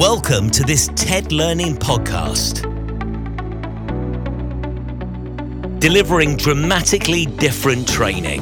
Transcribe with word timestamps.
Welcome 0.00 0.48
to 0.52 0.62
this 0.62 0.88
TED 0.94 1.30
Learning 1.30 1.76
podcast. 1.76 2.62
Delivering 5.78 6.38
dramatically 6.38 7.26
different 7.26 7.86
training. 7.86 8.40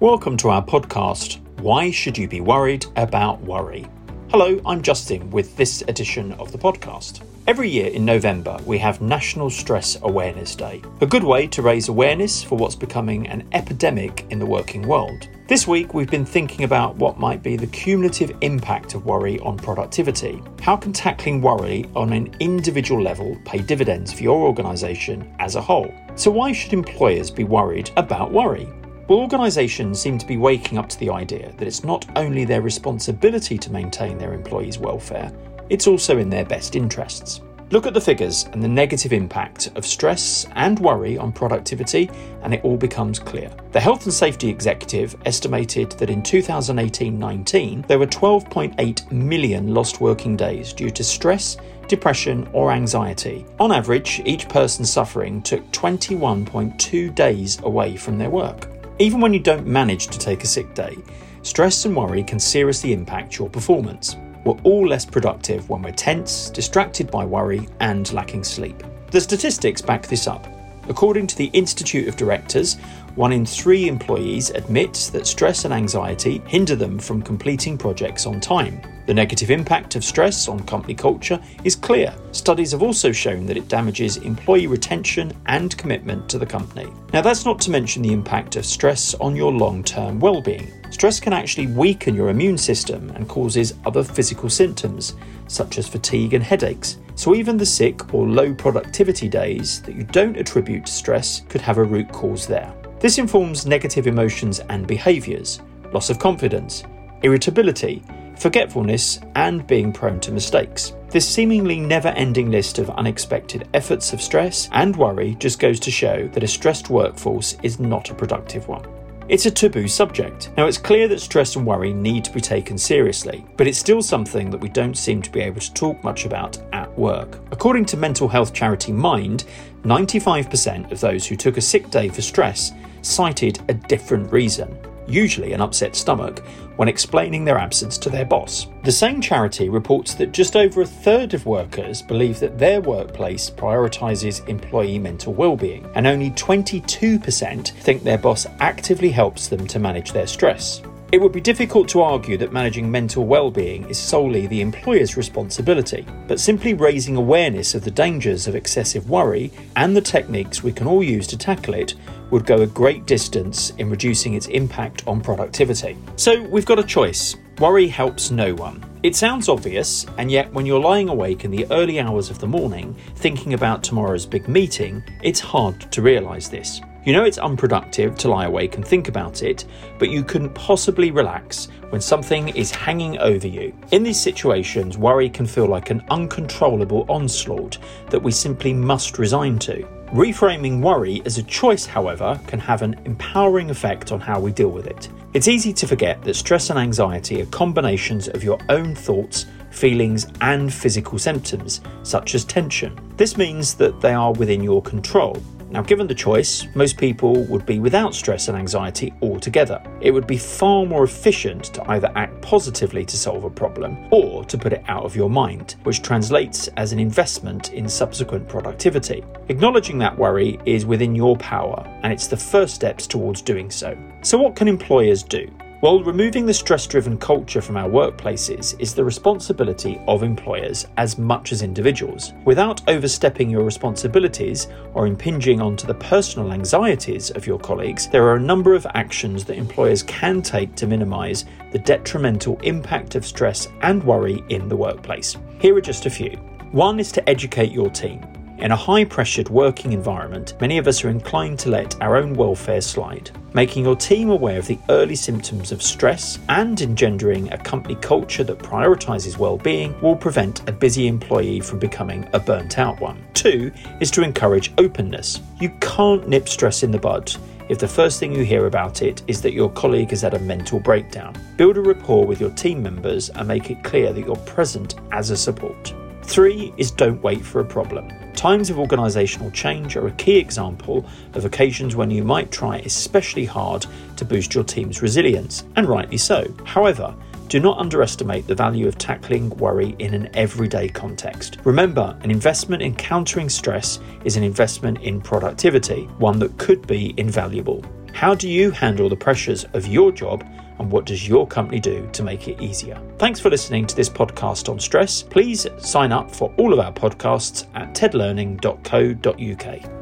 Welcome 0.00 0.36
to 0.36 0.50
our 0.50 0.62
podcast, 0.66 1.40
Why 1.60 1.90
Should 1.90 2.18
You 2.18 2.28
Be 2.28 2.42
Worried 2.42 2.84
About 2.96 3.40
Worry? 3.40 3.86
Hello, 4.30 4.60
I'm 4.64 4.80
Justin 4.80 5.28
with 5.32 5.56
this 5.56 5.82
edition 5.88 6.34
of 6.34 6.52
the 6.52 6.58
podcast. 6.58 7.26
Every 7.48 7.68
year 7.68 7.88
in 7.88 8.04
November, 8.04 8.58
we 8.64 8.78
have 8.78 9.00
National 9.00 9.50
Stress 9.50 9.98
Awareness 10.02 10.54
Day, 10.54 10.80
a 11.00 11.06
good 11.06 11.24
way 11.24 11.48
to 11.48 11.62
raise 11.62 11.88
awareness 11.88 12.40
for 12.40 12.56
what's 12.56 12.76
becoming 12.76 13.26
an 13.26 13.48
epidemic 13.50 14.26
in 14.30 14.38
the 14.38 14.46
working 14.46 14.86
world. 14.86 15.28
This 15.48 15.66
week, 15.66 15.94
we've 15.94 16.12
been 16.12 16.24
thinking 16.24 16.62
about 16.62 16.94
what 16.94 17.18
might 17.18 17.42
be 17.42 17.56
the 17.56 17.66
cumulative 17.66 18.36
impact 18.40 18.94
of 18.94 19.04
worry 19.04 19.40
on 19.40 19.56
productivity. 19.56 20.40
How 20.62 20.76
can 20.76 20.92
tackling 20.92 21.42
worry 21.42 21.90
on 21.96 22.12
an 22.12 22.32
individual 22.38 23.02
level 23.02 23.36
pay 23.44 23.58
dividends 23.58 24.12
for 24.12 24.22
your 24.22 24.46
organisation 24.46 25.34
as 25.40 25.56
a 25.56 25.60
whole? 25.60 25.92
So, 26.14 26.30
why 26.30 26.52
should 26.52 26.72
employers 26.72 27.32
be 27.32 27.42
worried 27.42 27.90
about 27.96 28.30
worry? 28.30 28.68
Organisations 29.10 30.00
seem 30.00 30.18
to 30.18 30.26
be 30.26 30.36
waking 30.36 30.78
up 30.78 30.88
to 30.88 30.98
the 31.00 31.10
idea 31.10 31.52
that 31.56 31.66
it's 31.66 31.82
not 31.82 32.06
only 32.16 32.44
their 32.44 32.62
responsibility 32.62 33.58
to 33.58 33.72
maintain 33.72 34.16
their 34.16 34.34
employees' 34.34 34.78
welfare, 34.78 35.32
it's 35.68 35.88
also 35.88 36.18
in 36.18 36.30
their 36.30 36.44
best 36.44 36.76
interests. 36.76 37.40
Look 37.72 37.86
at 37.86 37.94
the 37.94 38.00
figures 38.00 38.46
and 38.52 38.62
the 38.62 38.68
negative 38.68 39.12
impact 39.12 39.72
of 39.74 39.84
stress 39.84 40.46
and 40.54 40.78
worry 40.78 41.18
on 41.18 41.32
productivity, 41.32 42.08
and 42.42 42.54
it 42.54 42.64
all 42.64 42.76
becomes 42.76 43.18
clear. 43.18 43.50
The 43.72 43.80
Health 43.80 44.04
and 44.04 44.14
Safety 44.14 44.48
Executive 44.48 45.16
estimated 45.26 45.90
that 45.92 46.10
in 46.10 46.22
2018 46.22 47.18
19, 47.18 47.84
there 47.88 47.98
were 47.98 48.06
12.8 48.06 49.10
million 49.10 49.74
lost 49.74 50.00
working 50.00 50.36
days 50.36 50.72
due 50.72 50.90
to 50.90 51.02
stress, 51.02 51.56
depression, 51.88 52.48
or 52.52 52.70
anxiety. 52.70 53.44
On 53.58 53.72
average, 53.72 54.22
each 54.24 54.48
person 54.48 54.84
suffering 54.84 55.42
took 55.42 55.68
21.2 55.72 57.12
days 57.16 57.58
away 57.64 57.96
from 57.96 58.16
their 58.16 58.30
work. 58.30 58.68
Even 59.00 59.18
when 59.22 59.32
you 59.32 59.40
don't 59.40 59.66
manage 59.66 60.08
to 60.08 60.18
take 60.18 60.44
a 60.44 60.46
sick 60.46 60.74
day, 60.74 60.98
stress 61.40 61.86
and 61.86 61.96
worry 61.96 62.22
can 62.22 62.38
seriously 62.38 62.92
impact 62.92 63.38
your 63.38 63.48
performance. 63.48 64.18
We're 64.44 64.60
all 64.62 64.86
less 64.86 65.06
productive 65.06 65.70
when 65.70 65.80
we're 65.80 65.92
tense, 65.92 66.50
distracted 66.50 67.10
by 67.10 67.24
worry, 67.24 67.66
and 67.80 68.12
lacking 68.12 68.44
sleep. 68.44 68.82
The 69.10 69.22
statistics 69.22 69.80
back 69.80 70.06
this 70.06 70.26
up. 70.26 70.46
According 70.90 71.28
to 71.28 71.36
the 71.36 71.50
Institute 71.52 72.08
of 72.08 72.16
Directors, 72.16 72.74
one 73.14 73.32
in 73.32 73.46
three 73.46 73.86
employees 73.86 74.50
admits 74.50 75.08
that 75.10 75.24
stress 75.24 75.64
and 75.64 75.72
anxiety 75.72 76.42
hinder 76.46 76.74
them 76.74 76.98
from 76.98 77.22
completing 77.22 77.78
projects 77.78 78.26
on 78.26 78.40
time. 78.40 78.82
The 79.06 79.14
negative 79.14 79.52
impact 79.52 79.94
of 79.94 80.04
stress 80.04 80.48
on 80.48 80.66
company 80.66 80.94
culture 80.94 81.40
is 81.62 81.76
clear. 81.76 82.12
Studies 82.32 82.72
have 82.72 82.82
also 82.82 83.12
shown 83.12 83.46
that 83.46 83.56
it 83.56 83.68
damages 83.68 84.16
employee 84.16 84.66
retention 84.66 85.32
and 85.46 85.76
commitment 85.78 86.28
to 86.28 86.38
the 86.38 86.46
company. 86.46 86.92
Now, 87.12 87.22
that's 87.22 87.44
not 87.44 87.60
to 87.60 87.70
mention 87.70 88.02
the 88.02 88.12
impact 88.12 88.56
of 88.56 88.66
stress 88.66 89.14
on 89.14 89.36
your 89.36 89.52
long 89.52 89.84
term 89.84 90.18
well 90.18 90.42
being. 90.42 90.72
Stress 90.90 91.20
can 91.20 91.32
actually 91.32 91.68
weaken 91.68 92.16
your 92.16 92.30
immune 92.30 92.58
system 92.58 93.10
and 93.10 93.28
causes 93.28 93.74
other 93.86 94.02
physical 94.02 94.50
symptoms, 94.50 95.14
such 95.46 95.78
as 95.78 95.86
fatigue 95.86 96.34
and 96.34 96.42
headaches. 96.42 96.98
So, 97.20 97.34
even 97.34 97.58
the 97.58 97.66
sick 97.66 98.14
or 98.14 98.26
low 98.26 98.54
productivity 98.54 99.28
days 99.28 99.82
that 99.82 99.94
you 99.94 100.04
don't 100.04 100.38
attribute 100.38 100.86
to 100.86 100.92
stress 100.92 101.42
could 101.50 101.60
have 101.60 101.76
a 101.76 101.84
root 101.84 102.10
cause 102.10 102.46
there. 102.46 102.74
This 102.98 103.18
informs 103.18 103.66
negative 103.66 104.06
emotions 104.06 104.60
and 104.70 104.86
behaviours, 104.86 105.60
loss 105.92 106.08
of 106.08 106.18
confidence, 106.18 106.82
irritability, 107.22 108.02
forgetfulness, 108.38 109.20
and 109.34 109.66
being 109.66 109.92
prone 109.92 110.18
to 110.20 110.32
mistakes. 110.32 110.94
This 111.10 111.28
seemingly 111.28 111.78
never 111.78 112.08
ending 112.08 112.50
list 112.50 112.78
of 112.78 112.88
unexpected 112.88 113.68
efforts 113.74 114.14
of 114.14 114.22
stress 114.22 114.70
and 114.72 114.96
worry 114.96 115.34
just 115.34 115.58
goes 115.58 115.78
to 115.80 115.90
show 115.90 116.26
that 116.28 116.42
a 116.42 116.48
stressed 116.48 116.88
workforce 116.88 117.54
is 117.62 117.78
not 117.78 118.08
a 118.08 118.14
productive 118.14 118.66
one. 118.66 118.86
It's 119.30 119.46
a 119.46 119.50
taboo 119.50 119.86
subject. 119.86 120.50
Now, 120.56 120.66
it's 120.66 120.76
clear 120.76 121.06
that 121.06 121.20
stress 121.20 121.54
and 121.54 121.64
worry 121.64 121.92
need 121.92 122.24
to 122.24 122.32
be 122.32 122.40
taken 122.40 122.76
seriously, 122.76 123.44
but 123.56 123.68
it's 123.68 123.78
still 123.78 124.02
something 124.02 124.50
that 124.50 124.60
we 124.60 124.68
don't 124.68 124.96
seem 124.96 125.22
to 125.22 125.30
be 125.30 125.40
able 125.40 125.60
to 125.60 125.72
talk 125.72 126.02
much 126.02 126.24
about 126.24 126.58
work. 127.00 127.40
According 127.50 127.86
to 127.86 127.96
mental 127.96 128.28
health 128.28 128.52
charity 128.52 128.92
Mind, 128.92 129.44
95% 129.82 130.92
of 130.92 131.00
those 131.00 131.26
who 131.26 131.34
took 131.34 131.56
a 131.56 131.60
sick 131.60 131.90
day 131.90 132.08
for 132.08 132.22
stress 132.22 132.70
cited 133.02 133.58
a 133.68 133.74
different 133.74 134.30
reason 134.30 134.78
usually 135.10 135.52
an 135.52 135.60
upset 135.60 135.96
stomach, 135.96 136.40
when 136.76 136.88
explaining 136.88 137.44
their 137.44 137.58
absence 137.58 137.98
to 137.98 138.08
their 138.08 138.24
boss. 138.24 138.68
The 138.84 138.92
same 138.92 139.20
charity 139.20 139.68
reports 139.68 140.14
that 140.14 140.32
just 140.32 140.56
over 140.56 140.80
a 140.80 140.86
third 140.86 141.34
of 141.34 141.46
workers 141.46 142.00
believe 142.00 142.40
that 142.40 142.58
their 142.58 142.80
workplace 142.80 143.50
prioritises 143.50 144.46
employee 144.48 144.98
mental 144.98 145.34
well-being, 145.34 145.90
and 145.94 146.06
only 146.06 146.30
22% 146.30 147.70
think 147.70 148.02
their 148.02 148.18
boss 148.18 148.46
actively 148.60 149.10
helps 149.10 149.48
them 149.48 149.66
to 149.66 149.78
manage 149.78 150.12
their 150.12 150.26
stress. 150.26 150.80
It 151.12 151.20
would 151.20 151.32
be 151.32 151.40
difficult 151.40 151.88
to 151.88 152.02
argue 152.02 152.36
that 152.36 152.52
managing 152.52 152.88
mental 152.88 153.26
well-being 153.26 153.88
is 153.90 153.98
solely 153.98 154.46
the 154.46 154.60
employer's 154.60 155.16
responsibility, 155.16 156.06
but 156.28 156.38
simply 156.38 156.72
raising 156.72 157.16
awareness 157.16 157.74
of 157.74 157.82
the 157.82 157.90
dangers 157.90 158.46
of 158.46 158.54
excessive 158.54 159.10
worry 159.10 159.50
and 159.74 159.96
the 159.96 160.00
techniques 160.00 160.62
we 160.62 160.72
can 160.72 160.86
all 160.86 161.02
use 161.02 161.26
to 161.26 161.36
tackle 161.36 161.74
it 161.74 161.96
would 162.30 162.46
go 162.46 162.62
a 162.62 162.66
great 162.68 163.06
distance 163.06 163.70
in 163.70 163.90
reducing 163.90 164.34
its 164.34 164.46
impact 164.46 165.02
on 165.08 165.20
productivity. 165.20 165.96
So, 166.14 166.42
we've 166.44 166.64
got 166.64 166.78
a 166.78 166.84
choice. 166.84 167.34
Worry 167.58 167.88
helps 167.88 168.30
no 168.30 168.54
one. 168.54 168.84
It 169.02 169.16
sounds 169.16 169.48
obvious, 169.48 170.06
and 170.16 170.30
yet 170.30 170.52
when 170.52 170.64
you're 170.64 170.78
lying 170.78 171.08
awake 171.08 171.44
in 171.44 171.50
the 171.50 171.66
early 171.72 171.98
hours 171.98 172.30
of 172.30 172.38
the 172.38 172.46
morning 172.46 172.96
thinking 173.16 173.54
about 173.54 173.82
tomorrow's 173.82 174.26
big 174.26 174.46
meeting, 174.46 175.02
it's 175.24 175.40
hard 175.40 175.90
to 175.90 176.02
realise 176.02 176.46
this. 176.46 176.80
You 177.04 177.14
know 177.14 177.24
it's 177.24 177.38
unproductive 177.38 178.14
to 178.18 178.28
lie 178.28 178.44
awake 178.44 178.76
and 178.76 178.86
think 178.86 179.08
about 179.08 179.42
it, 179.42 179.64
but 179.98 180.10
you 180.10 180.22
couldn't 180.22 180.54
possibly 180.54 181.10
relax 181.10 181.68
when 181.88 182.00
something 182.02 182.50
is 182.50 182.70
hanging 182.70 183.18
over 183.18 183.48
you. 183.48 183.72
In 183.90 184.02
these 184.02 184.20
situations, 184.20 184.98
worry 184.98 185.30
can 185.30 185.46
feel 185.46 185.66
like 185.66 185.88
an 185.88 186.04
uncontrollable 186.10 187.06
onslaught 187.08 187.78
that 188.10 188.22
we 188.22 188.30
simply 188.30 188.74
must 188.74 189.18
resign 189.18 189.58
to. 189.60 189.82
Reframing 190.12 190.82
worry 190.82 191.22
as 191.24 191.38
a 191.38 191.42
choice, 191.44 191.86
however, 191.86 192.38
can 192.46 192.58
have 192.58 192.82
an 192.82 193.00
empowering 193.06 193.70
effect 193.70 194.12
on 194.12 194.20
how 194.20 194.38
we 194.38 194.52
deal 194.52 194.70
with 194.70 194.86
it. 194.86 195.08
It's 195.32 195.48
easy 195.48 195.72
to 195.72 195.86
forget 195.86 196.20
that 196.22 196.34
stress 196.34 196.68
and 196.68 196.78
anxiety 196.78 197.40
are 197.40 197.46
combinations 197.46 198.28
of 198.28 198.44
your 198.44 198.58
own 198.68 198.94
thoughts, 198.94 199.46
feelings, 199.70 200.26
and 200.42 200.74
physical 200.74 201.18
symptoms, 201.18 201.80
such 202.02 202.34
as 202.34 202.44
tension. 202.44 202.98
This 203.16 203.38
means 203.38 203.74
that 203.74 204.00
they 204.02 204.12
are 204.12 204.32
within 204.32 204.62
your 204.62 204.82
control. 204.82 205.40
Now, 205.70 205.82
given 205.82 206.08
the 206.08 206.14
choice, 206.14 206.66
most 206.74 206.98
people 206.98 207.44
would 207.44 207.64
be 207.64 207.78
without 207.78 208.12
stress 208.12 208.48
and 208.48 208.58
anxiety 208.58 209.14
altogether. 209.22 209.80
It 210.00 210.10
would 210.10 210.26
be 210.26 210.36
far 210.36 210.84
more 210.84 211.04
efficient 211.04 211.64
to 211.74 211.90
either 211.90 212.10
act 212.16 212.42
positively 212.42 213.04
to 213.04 213.16
solve 213.16 213.44
a 213.44 213.50
problem 213.50 214.08
or 214.10 214.44
to 214.46 214.58
put 214.58 214.72
it 214.72 214.82
out 214.88 215.04
of 215.04 215.14
your 215.14 215.30
mind, 215.30 215.76
which 215.84 216.02
translates 216.02 216.66
as 216.76 216.92
an 216.92 216.98
investment 216.98 217.72
in 217.72 217.88
subsequent 217.88 218.48
productivity. 218.48 219.24
Acknowledging 219.48 219.98
that 219.98 220.18
worry 220.18 220.58
is 220.66 220.86
within 220.86 221.14
your 221.14 221.36
power, 221.36 221.84
and 222.02 222.12
it's 222.12 222.26
the 222.26 222.36
first 222.36 222.74
steps 222.74 223.06
towards 223.06 223.40
doing 223.40 223.70
so. 223.70 223.96
So, 224.22 224.38
what 224.38 224.56
can 224.56 224.66
employers 224.66 225.22
do? 225.22 225.48
Well, 225.82 226.02
removing 226.02 226.44
the 226.44 226.52
stress 226.52 226.86
driven 226.86 227.16
culture 227.16 227.62
from 227.62 227.78
our 227.78 227.88
workplaces 227.88 228.78
is 228.78 228.92
the 228.92 229.02
responsibility 229.02 229.98
of 230.06 230.22
employers 230.22 230.86
as 230.98 231.16
much 231.16 231.52
as 231.52 231.62
individuals. 231.62 232.34
Without 232.44 232.86
overstepping 232.86 233.48
your 233.48 233.64
responsibilities 233.64 234.68
or 234.92 235.06
impinging 235.06 235.62
onto 235.62 235.86
the 235.86 235.94
personal 235.94 236.52
anxieties 236.52 237.30
of 237.30 237.46
your 237.46 237.58
colleagues, 237.58 238.08
there 238.08 238.26
are 238.26 238.36
a 238.36 238.40
number 238.40 238.74
of 238.74 238.86
actions 238.92 239.42
that 239.46 239.56
employers 239.56 240.02
can 240.02 240.42
take 240.42 240.74
to 240.74 240.86
minimise 240.86 241.46
the 241.72 241.78
detrimental 241.78 242.60
impact 242.62 243.14
of 243.14 243.24
stress 243.24 243.68
and 243.80 244.04
worry 244.04 244.44
in 244.50 244.68
the 244.68 244.76
workplace. 244.76 245.38
Here 245.60 245.74
are 245.74 245.80
just 245.80 246.04
a 246.04 246.10
few. 246.10 246.32
One 246.72 247.00
is 247.00 247.10
to 247.12 247.26
educate 247.26 247.72
your 247.72 247.88
team. 247.88 248.20
In 248.60 248.72
a 248.72 248.76
high 248.76 249.04
pressured 249.06 249.48
working 249.48 249.94
environment, 249.94 250.52
many 250.60 250.76
of 250.76 250.86
us 250.86 251.02
are 251.02 251.08
inclined 251.08 251.58
to 251.60 251.70
let 251.70 251.98
our 252.02 252.16
own 252.16 252.34
welfare 252.34 252.82
slide. 252.82 253.30
Making 253.54 253.84
your 253.84 253.96
team 253.96 254.28
aware 254.28 254.58
of 254.58 254.66
the 254.66 254.78
early 254.90 255.16
symptoms 255.16 255.72
of 255.72 255.82
stress 255.82 256.38
and 256.50 256.78
engendering 256.78 257.50
a 257.50 257.58
company 257.58 257.94
culture 257.94 258.44
that 258.44 258.58
prioritises 258.58 259.38
well-being 259.38 259.98
will 260.02 260.14
prevent 260.14 260.68
a 260.68 260.72
busy 260.72 261.06
employee 261.06 261.60
from 261.60 261.78
becoming 261.78 262.28
a 262.34 262.38
burnt 262.38 262.78
out 262.78 263.00
one. 263.00 263.24
Two 263.32 263.72
is 263.98 264.10
to 264.10 264.22
encourage 264.22 264.74
openness. 264.76 265.40
You 265.58 265.70
can't 265.80 266.28
nip 266.28 266.46
stress 266.46 266.82
in 266.82 266.90
the 266.90 266.98
bud 266.98 267.34
if 267.70 267.78
the 267.78 267.88
first 267.88 268.20
thing 268.20 268.34
you 268.34 268.44
hear 268.44 268.66
about 268.66 269.00
it 269.00 269.22
is 269.26 269.40
that 269.40 269.54
your 269.54 269.70
colleague 269.70 270.10
has 270.10 270.20
had 270.20 270.34
a 270.34 270.38
mental 270.40 270.80
breakdown. 270.80 271.34
Build 271.56 271.78
a 271.78 271.80
rapport 271.80 272.26
with 272.26 272.42
your 272.42 272.50
team 272.50 272.82
members 272.82 273.30
and 273.30 273.48
make 273.48 273.70
it 273.70 273.84
clear 273.84 274.12
that 274.12 274.26
you're 274.26 274.36
present 274.36 274.96
as 275.12 275.30
a 275.30 275.36
support. 275.36 275.94
Three 276.24 276.74
is 276.76 276.90
don't 276.90 277.22
wait 277.22 277.42
for 277.42 277.60
a 277.60 277.64
problem. 277.64 278.12
Times 278.34 278.70
of 278.70 278.76
organisational 278.76 279.52
change 279.52 279.96
are 279.96 280.06
a 280.06 280.12
key 280.12 280.38
example 280.38 281.04
of 281.34 281.44
occasions 281.44 281.94
when 281.94 282.10
you 282.10 282.24
might 282.24 282.50
try 282.50 282.78
especially 282.78 283.44
hard 283.44 283.86
to 284.16 284.24
boost 284.24 284.54
your 284.54 284.64
team's 284.64 285.02
resilience, 285.02 285.64
and 285.76 285.86
rightly 285.86 286.16
so. 286.16 286.46
However, 286.64 287.14
do 287.48 287.58
not 287.58 287.78
underestimate 287.78 288.46
the 288.46 288.54
value 288.54 288.86
of 288.86 288.96
tackling 288.96 289.50
worry 289.50 289.96
in 289.98 290.14
an 290.14 290.30
everyday 290.34 290.88
context. 290.88 291.58
Remember, 291.64 292.16
an 292.22 292.30
investment 292.30 292.80
in 292.80 292.94
countering 292.94 293.48
stress 293.48 293.98
is 294.24 294.36
an 294.36 294.44
investment 294.44 295.00
in 295.02 295.20
productivity, 295.20 296.04
one 296.18 296.38
that 296.38 296.56
could 296.58 296.86
be 296.86 297.12
invaluable. 297.16 297.84
How 298.12 298.34
do 298.34 298.48
you 298.48 298.70
handle 298.70 299.08
the 299.08 299.16
pressures 299.16 299.64
of 299.72 299.86
your 299.86 300.12
job 300.12 300.44
and 300.80 300.90
what 300.90 301.04
does 301.04 301.28
your 301.28 301.46
company 301.46 301.78
do 301.78 302.08
to 302.12 302.22
make 302.22 302.48
it 302.48 302.58
easier? 302.60 302.98
Thanks 303.18 303.38
for 303.38 303.50
listening 303.50 303.86
to 303.86 303.94
this 303.94 304.08
podcast 304.08 304.70
on 304.70 304.80
stress. 304.80 305.22
Please 305.22 305.66
sign 305.78 306.10
up 306.10 306.34
for 306.34 306.52
all 306.56 306.72
of 306.72 306.80
our 306.80 306.92
podcasts 306.92 307.66
at 307.74 307.94
tedlearning.co.uk. 307.94 309.98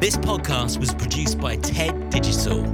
This 0.00 0.16
podcast 0.16 0.80
was 0.80 0.92
produced 0.92 1.38
by 1.38 1.54
TED 1.56 2.10
Digital. 2.10 2.64